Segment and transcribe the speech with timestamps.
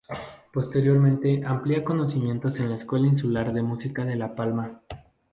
[0.51, 4.81] Posteriormente amplía conocimientos en la Escuela Insular de Música de La Palma.